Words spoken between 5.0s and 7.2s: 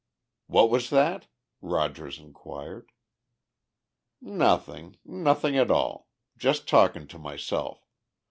nothing at all. Just talking to